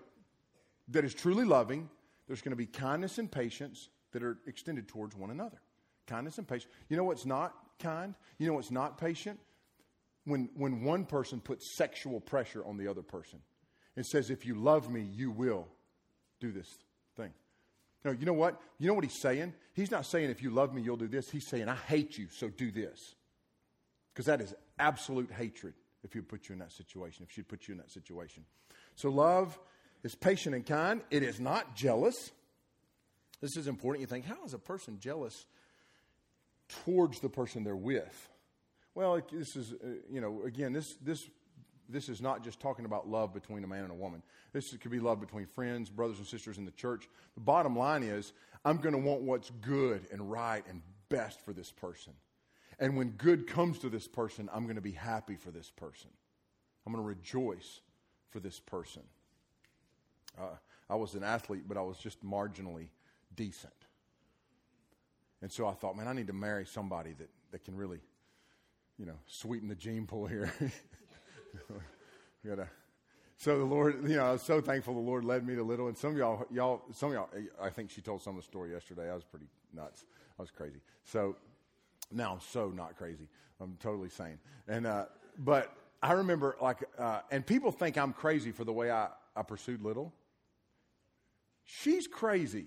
[0.88, 1.90] that is truly loving,
[2.26, 5.58] there's going to be kindness and patience that are extended towards one another.
[6.06, 6.72] Kindness and patience.
[6.88, 8.14] You know what's not kind?
[8.38, 9.38] You know what's not patient?
[10.24, 13.40] when, when one person puts sexual pressure on the other person
[13.96, 15.68] and says, If you love me, you will
[16.40, 16.68] do this
[17.16, 17.30] thing.
[18.04, 18.60] No, you know what?
[18.78, 19.54] You know what he's saying?
[19.74, 21.30] He's not saying, If you love me, you'll do this.
[21.30, 23.14] He's saying, I hate you, so do this.
[24.12, 27.66] Because that is absolute hatred if he put you in that situation, if she'd put
[27.66, 28.44] you in that situation.
[28.94, 29.58] So love
[30.04, 31.00] is patient and kind.
[31.10, 32.30] It is not jealous.
[33.40, 34.02] This is important.
[34.02, 35.46] You think, how is a person jealous
[36.84, 38.28] towards the person they're with?
[38.94, 41.28] Well, this is, uh, you know, again, this, this,
[41.88, 44.22] this is not just talking about love between a man and a woman.
[44.52, 47.08] This could be love between friends, brothers and sisters in the church.
[47.34, 48.32] The bottom line is,
[48.64, 52.12] I'm going to want what's good and right and best for this person.
[52.78, 56.10] And when good comes to this person, I'm going to be happy for this person.
[56.86, 57.80] I'm going to rejoice
[58.30, 59.02] for this person.
[60.38, 60.56] Uh,
[60.88, 62.88] I was an athlete, but I was just marginally
[63.34, 63.72] decent.
[65.42, 68.00] And so I thought, man, I need to marry somebody that, that can really
[68.98, 70.52] you know, sweeten the gene pool here.
[72.46, 72.68] gotta,
[73.36, 75.88] so the Lord, you know, I was so thankful the Lord led me to little.
[75.88, 77.28] And some of y'all, y'all, some of y'all,
[77.60, 79.10] I think she told some of the story yesterday.
[79.10, 80.04] I was pretty nuts.
[80.38, 80.80] I was crazy.
[81.04, 81.36] So
[82.12, 83.28] now I'm so not crazy.
[83.60, 84.38] I'm totally sane.
[84.68, 85.06] And, uh,
[85.38, 89.42] but I remember like, uh, and people think I'm crazy for the way I, I
[89.42, 90.12] pursued little.
[91.64, 92.66] She's crazy.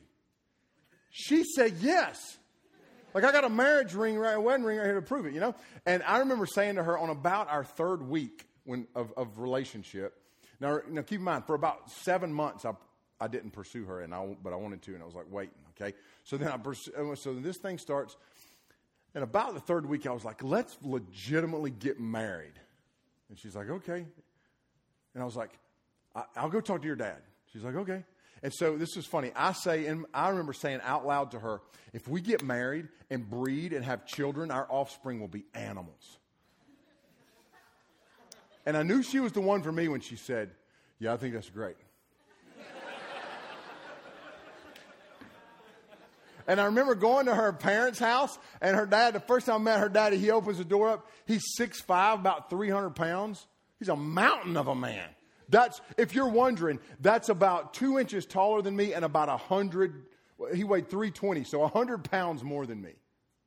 [1.10, 2.38] She said yes.
[3.14, 5.34] Like I got a marriage ring, right, a wedding ring right here to prove it,
[5.34, 5.56] you know.
[5.86, 10.22] And I remember saying to her on about our third week when, of, of relationship.
[10.60, 12.74] Now, now, keep in mind, for about seven months, I,
[13.20, 15.54] I didn't pursue her, and I, but I wanted to, and I was like waiting.
[15.80, 18.18] Okay, so then I pursue, uh, so this thing starts,
[19.14, 22.60] and about the third week, I was like, let's legitimately get married.
[23.30, 24.06] And she's like, okay.
[25.14, 25.52] And I was like,
[26.16, 27.18] I, will go talk to your dad.
[27.52, 28.04] She's like, okay.
[28.44, 29.32] And so this is funny.
[29.36, 31.62] I say, and I remember saying out loud to her,
[31.94, 36.18] if we get married and breed and have children, our offspring will be animals.
[38.66, 40.52] And I knew she was the one for me when she said,
[41.00, 41.78] Yeah, I think that's great.
[46.48, 49.64] And I remember going to her parents' house, and her dad, the first time I
[49.64, 51.08] met her daddy, he opens the door up.
[51.26, 53.46] He's 6'5, about 300 pounds.
[53.80, 55.10] He's a mountain of a man.
[55.50, 60.06] That's, if you're wondering, that's about two inches taller than me and about 100,
[60.54, 62.94] he weighed 320, so 100 pounds more than me.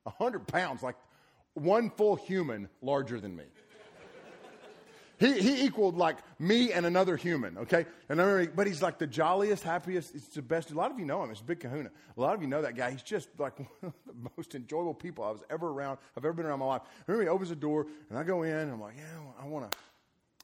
[0.04, 0.96] 100 pounds, like
[1.54, 3.44] one full human larger than me.
[5.20, 7.84] He, he equaled like me and another human, okay?
[8.08, 10.70] And I remember, but he's like the jolliest, happiest, it's the best.
[10.70, 11.30] A lot of you know him.
[11.30, 11.90] It's Big Kahuna.
[12.16, 12.90] A lot of you know that guy.
[12.90, 16.32] He's just like one of the most enjoyable people I was ever around, I've ever
[16.32, 16.82] been around my life.
[16.86, 19.04] I remember he opens the door and I go in I'm like, yeah,
[19.38, 19.76] I want to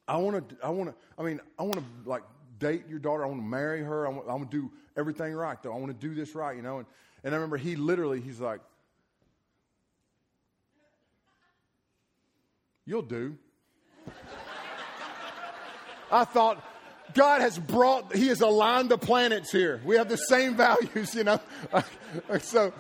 [0.09, 2.23] I want to, I want to, I mean, I want to like
[2.59, 3.25] date your daughter.
[3.25, 4.07] I want to marry her.
[4.07, 5.73] I want, I want to do everything right, though.
[5.73, 6.79] I want to do this right, you know.
[6.79, 6.87] And,
[7.25, 8.61] and I remember he literally, he's like,
[12.89, 13.37] You'll do.
[16.11, 16.63] I thought,
[17.15, 19.81] God has brought, He has aligned the planets here.
[19.85, 21.41] We have the same values, you know.
[22.41, 22.73] so,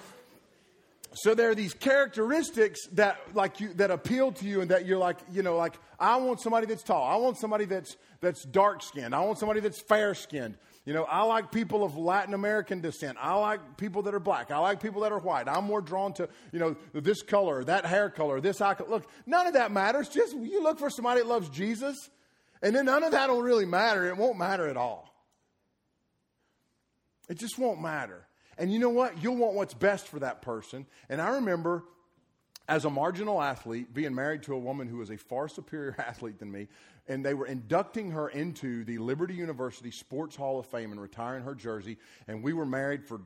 [1.16, 4.98] so there are these characteristics that like you that appeal to you and that you're
[4.98, 7.04] like, you know, like I want somebody that's tall.
[7.04, 9.14] I want somebody that's that's dark skinned.
[9.14, 10.58] I want somebody that's fair skinned.
[10.84, 13.16] You know, I like people of Latin American descent.
[13.20, 14.50] I like people that are black.
[14.50, 15.48] I like people that are white.
[15.48, 18.90] I'm more drawn to, you know, this color, that hair color, this eye color.
[18.90, 20.08] Look, none of that matters.
[20.08, 22.10] Just you look for somebody that loves Jesus,
[22.62, 24.06] and then none of that will really matter.
[24.06, 25.12] It won't matter at all.
[27.28, 28.26] It just won't matter.
[28.58, 29.22] And you know what?
[29.22, 30.86] You'll want what's best for that person.
[31.08, 31.84] And I remember
[32.68, 36.38] as a marginal athlete being married to a woman who was a far superior athlete
[36.38, 36.68] than me,
[37.08, 41.44] and they were inducting her into the Liberty University Sports Hall of Fame and retiring
[41.44, 41.96] her jersey.
[42.26, 43.20] And we were married for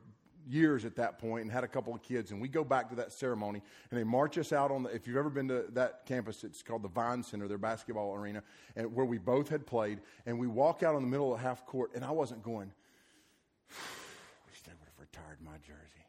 [0.49, 2.31] years at that point and had a couple of kids.
[2.31, 4.91] And we go back to that ceremony, and they march us out on the.
[4.91, 8.43] If you've ever been to that campus, it's called the Vines Center, their basketball arena,
[8.77, 10.01] and where we both had played.
[10.27, 12.73] And we walk out on the middle of the half court, and I wasn't going
[15.45, 16.05] my jersey.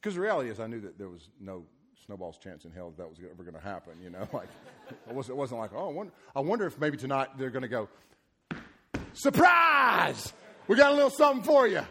[0.00, 1.64] Because the reality is, I knew that there was no
[2.06, 3.94] snowball's chance in hell that, that was ever going to happen.
[4.02, 4.48] You know, like
[5.08, 7.68] it, was, wasn't like, oh, I wonder, I wonder if maybe tonight they're going to
[7.68, 7.88] go,
[9.14, 10.32] surprise!
[10.68, 11.82] We got a little something for you.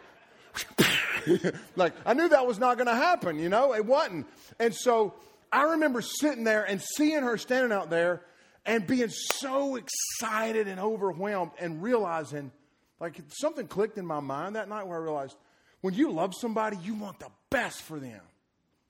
[1.76, 3.40] like I knew that was not going to happen.
[3.40, 4.28] You know, it wasn't.
[4.60, 5.14] And so
[5.52, 8.22] I remember sitting there and seeing her standing out there
[8.66, 12.52] and being so excited and overwhelmed and realizing,
[13.00, 15.36] like something clicked in my mind that night where I realized
[15.82, 18.22] when you love somebody, you want the best for them.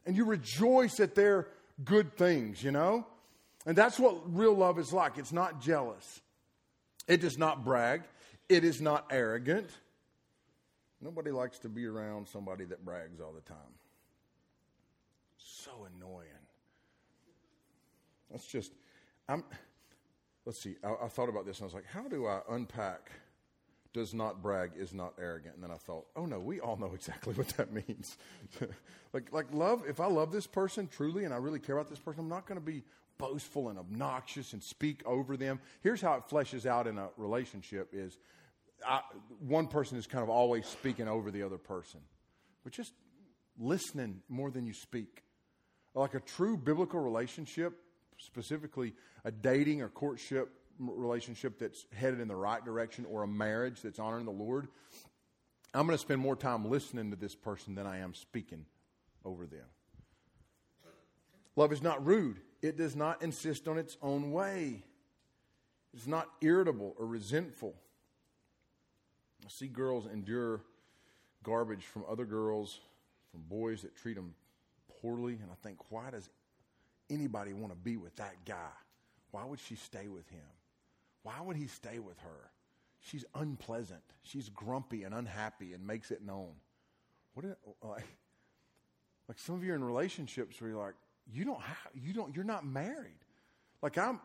[0.06, 1.48] And you rejoice at their
[1.84, 3.06] good things, you know?
[3.66, 5.18] And that's what real love is like.
[5.18, 6.22] It's not jealous,
[7.08, 8.04] it does not brag,
[8.50, 9.70] it is not arrogant.
[11.04, 13.58] Nobody likes to be around somebody that brags all the time.
[15.38, 16.28] So annoying.
[18.30, 18.72] That's just,
[19.28, 19.44] I'm,
[20.46, 23.12] let's see, I, I thought about this and I was like, how do I unpack
[23.94, 25.56] does not brag is not arrogant.
[25.56, 28.18] And then I thought, oh no, we all know exactly what that means.
[29.14, 32.00] like, like love, if I love this person truly and I really care about this
[32.00, 32.84] person, I'm not going to be
[33.18, 35.60] boastful and obnoxious and speak over them.
[35.82, 38.18] Here's how it fleshes out in a relationship is
[38.88, 39.02] I,
[39.40, 42.00] one person is kind of always speaking over the other person,
[42.64, 42.94] but just
[43.60, 45.24] listening more than you speak.
[45.94, 47.74] Like a true biblical relationship,
[48.18, 50.50] specifically a dating or courtship
[50.82, 54.68] relationship that's headed in the right direction or a marriage that's honoring the Lord,
[55.74, 58.66] I'm going to spend more time listening to this person than I am speaking
[59.24, 59.66] over them.
[61.56, 64.84] Love is not rude, it does not insist on its own way,
[65.94, 67.76] it's not irritable or resentful.
[69.46, 70.62] I see girls endure
[71.44, 72.80] garbage from other girls,
[73.32, 74.34] from boys that treat them
[75.02, 76.30] poorly, and I think, why does
[77.10, 78.72] anybody want to be with that guy?
[79.32, 80.42] Why would she stay with him?
[81.24, 82.52] Why would he stay with her?
[83.00, 84.04] She's unpleasant.
[84.24, 86.52] She's grumpy and unhappy and makes it known.
[87.34, 88.06] What is, uh, like,
[89.28, 90.96] like some of you are in relationships where you're like,
[91.32, 93.20] you don't have, you don't, you're not married.
[93.82, 94.20] Like I'm,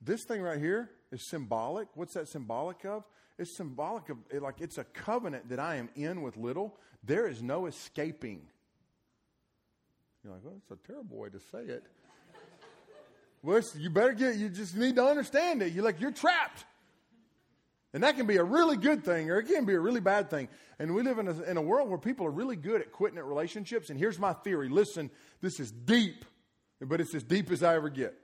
[0.00, 1.88] this thing right here is symbolic.
[1.94, 3.04] What's that symbolic of?
[3.38, 6.76] It's symbolic of, like, it's a covenant that I am in with little.
[7.02, 8.42] There is no escaping.
[10.22, 11.84] You're like, well, it's a terrible way to say it.
[13.42, 15.72] Well, you better get, you just need to understand it.
[15.72, 16.64] You're like, you're trapped.
[17.92, 20.30] And that can be a really good thing or it can be a really bad
[20.30, 20.48] thing.
[20.78, 23.18] And we live in a, in a world where people are really good at quitting
[23.18, 23.90] at relationships.
[23.90, 26.24] And here's my theory listen, this is deep,
[26.80, 28.14] but it's as deep as I ever get.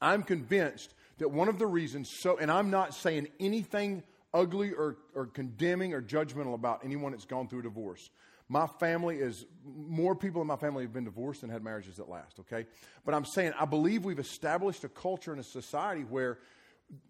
[0.00, 4.02] I'm convinced that one of the reasons, so, and I'm not saying anything
[4.34, 8.10] ugly or, or condemning or judgmental about anyone that's gone through a divorce.
[8.48, 12.08] My family is, more people in my family have been divorced than had marriages that
[12.08, 12.66] last, okay?
[13.04, 16.38] But I'm saying, I believe we've established a culture and a society where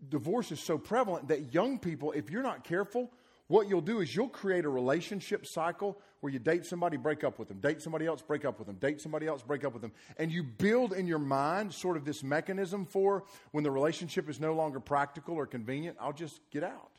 [0.08, 3.10] divorce is so prevalent that young people, if you're not careful,
[3.48, 7.38] what you'll do is you'll create a relationship cycle where you date somebody, break up
[7.38, 9.82] with them, date somebody else, break up with them, date somebody else, break up with
[9.82, 9.92] them.
[10.18, 14.40] And you build in your mind sort of this mechanism for when the relationship is
[14.40, 16.90] no longer practical or convenient, I'll just get out.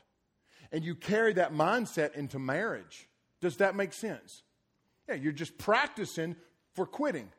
[0.72, 3.07] And you carry that mindset into marriage.
[3.40, 4.42] Does that make sense?
[5.08, 6.36] Yeah, you're just practicing
[6.74, 7.30] for quitting.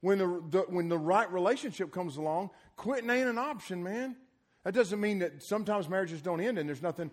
[0.00, 4.16] When the, the, when the right relationship comes along, quitting ain't an option, man.
[4.64, 7.10] That doesn't mean that sometimes marriages don't end and there's nothing.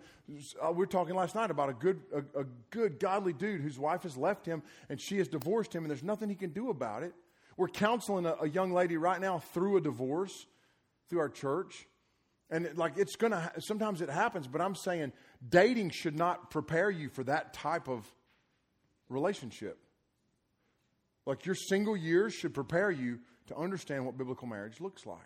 [0.60, 3.78] Uh, we are talking last night about a good, a, a good, godly dude whose
[3.78, 6.70] wife has left him and she has divorced him and there's nothing he can do
[6.70, 7.14] about it.
[7.56, 10.46] We're counseling a, a young lady right now through a divorce
[11.08, 11.86] through our church.
[12.50, 15.12] And it, like it's to, sometimes it happens, but I'm saying
[15.46, 18.06] dating should not prepare you for that type of
[19.08, 19.78] relationship.
[21.24, 23.18] Like your single years should prepare you
[23.48, 25.18] to understand what biblical marriage looks like.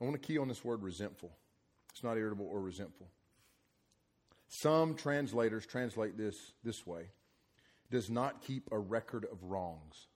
[0.00, 1.32] I want to key on this word resentful.
[1.92, 3.08] It's not irritable or resentful.
[4.48, 7.06] Some translators translate this this way
[7.90, 10.08] does not keep a record of wrongs.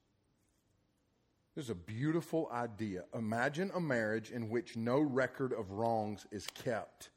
[1.58, 3.02] This is a beautiful idea.
[3.12, 7.10] Imagine a marriage in which no record of wrongs is kept.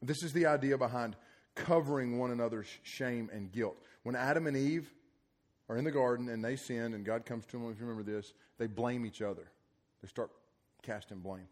[0.00, 1.16] This is the idea behind
[1.56, 3.76] covering one another's shame and guilt.
[4.04, 4.94] When Adam and Eve
[5.68, 8.08] are in the garden and they sin, and God comes to them, if you remember
[8.08, 9.50] this, they blame each other.
[10.00, 10.30] They start
[10.82, 11.48] casting blame.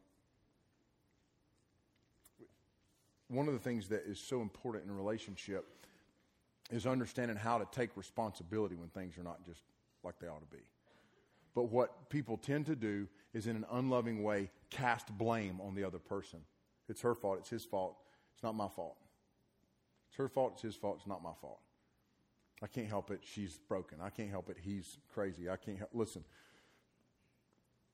[3.26, 5.66] One of the things that is so important in a relationship
[6.70, 9.60] is understanding how to take responsibility when things are not just
[10.04, 10.62] like they ought to be.
[11.54, 15.84] But what people tend to do is, in an unloving way, cast blame on the
[15.84, 16.40] other person.
[16.88, 17.96] It's her fault, it's his fault,
[18.34, 18.96] it's not my fault.
[20.08, 21.60] It's her fault, it's his fault, it's not my fault.
[22.62, 23.98] I can't help it, she's broken.
[24.02, 25.50] I can't help it, he's crazy.
[25.50, 26.24] I can't help listen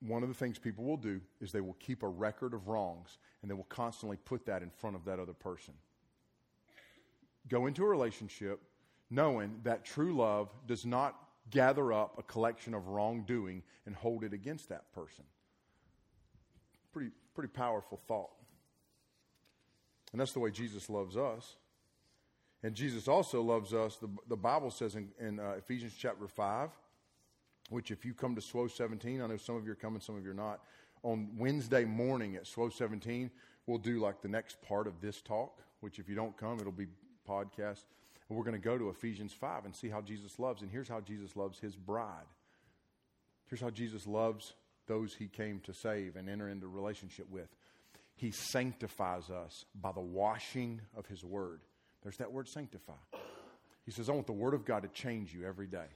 [0.00, 3.18] one of the things people will do is they will keep a record of wrongs
[3.42, 5.74] and they will constantly put that in front of that other person.
[7.48, 8.60] Go into a relationship
[9.10, 11.16] knowing that true love does not
[11.50, 15.24] gather up a collection of wrongdoing and hold it against that person.
[16.92, 18.30] Pretty, pretty powerful thought.
[20.12, 21.56] And that's the way Jesus loves us.
[22.62, 23.96] And Jesus also loves us.
[23.96, 26.70] The, the Bible says in, in uh, Ephesians chapter 5
[27.70, 30.16] which if you come to SWO 17, I know some of you are coming, some
[30.16, 30.60] of you are not.
[31.02, 33.30] On Wednesday morning at SWO 17,
[33.66, 36.72] we'll do like the next part of this talk, which if you don't come, it'll
[36.72, 36.86] be
[37.28, 37.84] podcast.
[38.28, 40.62] And we're going to go to Ephesians 5 and see how Jesus loves.
[40.62, 42.26] And here's how Jesus loves his bride.
[43.46, 44.54] Here's how Jesus loves
[44.86, 47.48] those he came to save and enter into relationship with.
[48.14, 51.60] He sanctifies us by the washing of his word.
[52.02, 52.92] There's that word sanctify.
[53.84, 55.86] He says, I want the word of God to change you every day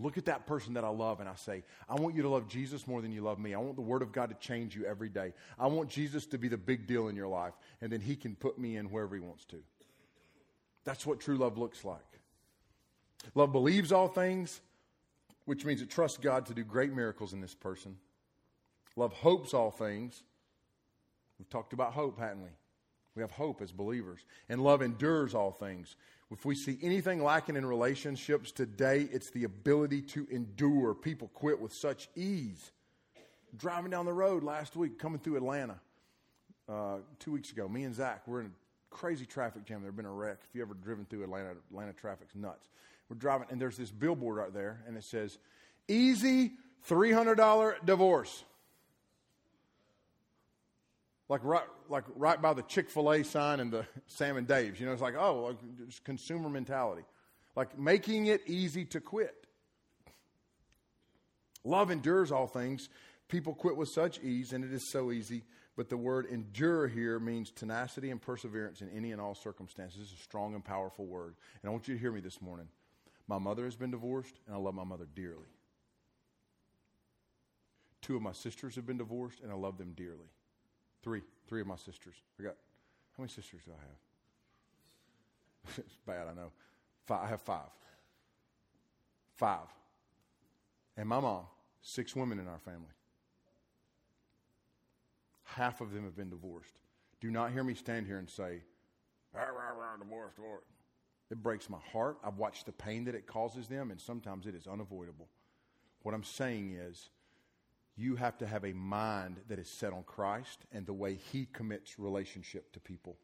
[0.00, 2.48] look at that person that I love and I say, I want you to love
[2.48, 3.54] Jesus more than you love me.
[3.54, 5.32] I want the Word of God to change you every day.
[5.58, 8.34] I want Jesus to be the big deal in your life, and then He can
[8.34, 9.56] put me in wherever He wants to.
[10.84, 12.00] That's what true love looks like.
[13.34, 14.60] Love believes all things,
[15.44, 17.96] which means it trusts God to do great miracles in this person.
[18.96, 20.22] Love hopes all things.
[21.38, 22.50] We've talked about hope, haven't we?
[23.14, 24.20] We have hope as believers.
[24.48, 25.96] And love endures all things,
[26.32, 30.94] if we see anything lacking in relationships today, it's the ability to endure.
[30.94, 32.72] People quit with such ease.
[33.54, 35.78] Driving down the road last week, coming through Atlanta,
[36.68, 38.52] uh, two weeks ago, me and Zach, we're in
[38.92, 39.82] crazy traffic jam.
[39.82, 40.38] There's been a wreck.
[40.48, 42.68] If you ever driven through Atlanta, Atlanta traffic's nuts.
[43.08, 45.38] We're driving, and there's this billboard right there, and it says,
[45.88, 46.52] Easy
[46.88, 48.44] $300 divorce
[51.32, 54.78] like right, like right by the Chick fil A sign and the Sam and Dave's.
[54.78, 57.04] You know, it's like, oh, like consumer mentality.
[57.56, 59.34] Like making it easy to quit.
[61.64, 62.90] Love endures all things.
[63.28, 65.44] People quit with such ease, and it is so easy.
[65.76, 70.10] But the word endure here means tenacity and perseverance in any and all circumstances.
[70.12, 71.34] It's a strong and powerful word.
[71.62, 72.68] And I want you to hear me this morning.
[73.26, 75.48] My mother has been divorced, and I love my mother dearly.
[78.02, 80.28] Two of my sisters have been divorced, and I love them dearly.
[81.02, 81.22] Three.
[81.48, 82.16] Three of my sisters.
[82.38, 82.56] I got,
[83.16, 85.78] how many sisters do I have?
[85.86, 86.50] it's bad, I know.
[87.06, 87.70] Five, I have five.
[89.36, 89.68] Five.
[90.96, 91.44] And my mom,
[91.80, 92.92] six women in our family.
[95.56, 96.78] Half of them have been divorced.
[97.20, 98.62] Do not hear me stand here and say,
[99.34, 100.64] rah, rah, rah, divorce, divorce.
[101.30, 102.18] It breaks my heart.
[102.24, 105.28] I've watched the pain that it causes them, and sometimes it is unavoidable.
[106.02, 107.10] What I'm saying is,
[107.96, 111.46] you have to have a mind that is set on Christ and the way He
[111.52, 113.16] commits relationship to people.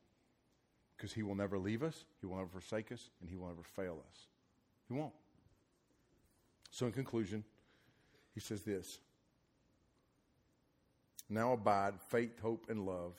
[0.96, 3.62] Because He will never leave us, He will never forsake us, and He will never
[3.62, 4.26] fail us.
[4.86, 5.14] He won't.
[6.70, 7.44] So, in conclusion,
[8.34, 8.98] He says this
[11.28, 13.14] Now abide faith, hope, and love.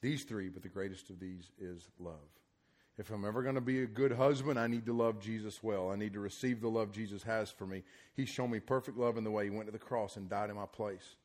[0.00, 2.16] These three, but the greatest of these is love.
[2.98, 5.90] If I'm ever going to be a good husband, I need to love Jesus well.
[5.90, 7.82] I need to receive the love Jesus has for me.
[8.14, 10.50] He's shown me perfect love in the way He went to the cross and died
[10.50, 11.16] in my place.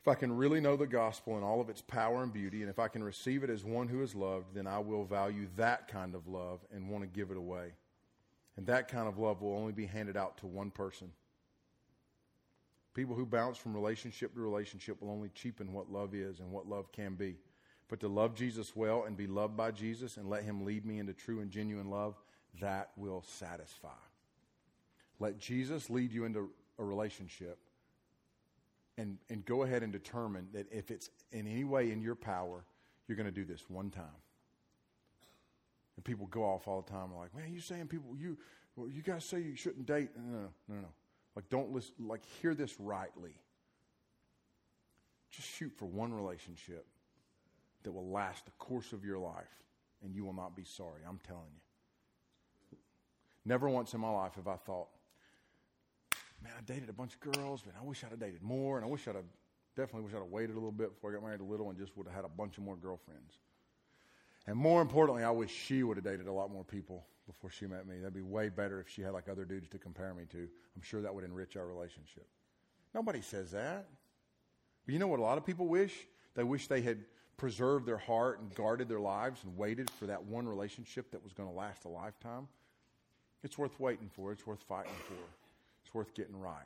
[0.00, 2.70] If I can really know the gospel and all of its power and beauty, and
[2.70, 5.88] if I can receive it as one who is loved, then I will value that
[5.88, 7.72] kind of love and want to give it away.
[8.56, 11.10] And that kind of love will only be handed out to one person.
[12.96, 16.66] People who bounce from relationship to relationship will only cheapen what love is and what
[16.66, 17.36] love can be.
[17.88, 20.98] But to love Jesus well and be loved by Jesus and let Him lead me
[20.98, 22.14] into true and genuine love,
[22.58, 23.88] that will satisfy.
[25.20, 27.58] Let Jesus lead you into a relationship
[28.96, 32.64] and, and go ahead and determine that if it's in any way in your power,
[33.06, 34.06] you're going to do this one time.
[35.96, 38.38] And people go off all the time like, man, you saying people, you,
[38.74, 40.08] well, you guys say you shouldn't date.
[40.16, 40.88] No, no, no, no.
[41.36, 43.36] Like, don't listen, like, hear this rightly.
[45.30, 46.86] Just shoot for one relationship
[47.82, 49.62] that will last the course of your life,
[50.02, 51.02] and you will not be sorry.
[51.06, 52.78] I'm telling you.
[53.44, 54.88] Never once in my life have I thought,
[56.42, 58.84] man, I dated a bunch of girls, but I wish I'd have dated more, and
[58.84, 59.24] I wish I'd have
[59.76, 61.78] definitely wish I'd have waited a little bit before I got married a little and
[61.78, 63.34] just would have had a bunch of more girlfriends.
[64.46, 67.66] And more importantly, I wish she would have dated a lot more people before she
[67.66, 67.98] met me.
[67.98, 70.48] That'd be way better if she had like other dudes to compare me to.
[70.76, 72.26] I'm sure that would enrich our relationship.
[72.94, 73.86] Nobody says that.
[74.84, 75.92] But you know what a lot of people wish?
[76.34, 76.98] They wish they had
[77.36, 81.32] preserved their heart and guarded their lives and waited for that one relationship that was
[81.32, 82.48] going to last a lifetime.
[83.42, 84.32] It's worth waiting for.
[84.32, 85.14] It's worth fighting for.
[85.84, 86.64] It's worth getting right.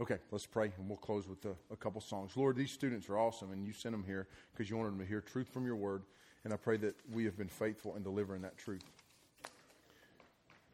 [0.00, 2.36] Okay, let's pray and we'll close with a, a couple songs.
[2.36, 5.06] Lord, these students are awesome and you sent them here because you wanted them to
[5.06, 6.02] hear truth from your word.
[6.44, 8.82] And I pray that we have been faithful in delivering that truth.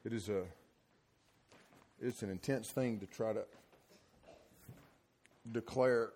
[0.09, 0.45] It is a
[2.01, 3.43] it's an intense thing to try to
[5.53, 6.13] declare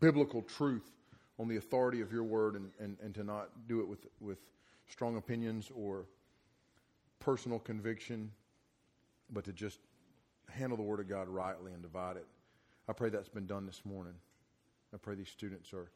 [0.00, 0.90] biblical truth
[1.38, 4.38] on the authority of your word and, and, and to not do it with, with
[4.88, 6.06] strong opinions or
[7.20, 8.32] personal conviction,
[9.30, 9.78] but to just
[10.50, 12.26] handle the word of God rightly and divide it.
[12.88, 14.14] I pray that's been done this morning.
[14.92, 15.92] I pray these students are,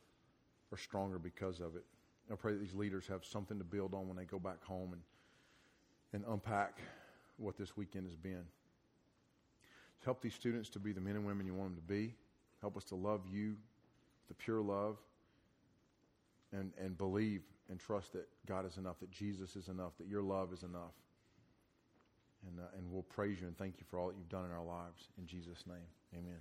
[0.71, 1.83] are stronger because of it.
[2.31, 4.93] I pray that these leaders have something to build on when they go back home
[4.93, 5.03] and,
[6.13, 6.79] and unpack
[7.41, 8.45] what this weekend has been.
[10.05, 12.14] Help these students to be the men and women you want them to be.
[12.61, 14.97] Help us to love you, with the pure love,
[16.53, 20.22] and, and believe and trust that God is enough, that Jesus is enough, that your
[20.22, 20.95] love is enough.
[22.47, 24.51] And, uh, and we'll praise you and thank you for all that you've done in
[24.51, 25.09] our lives.
[25.18, 26.41] In Jesus' name, amen.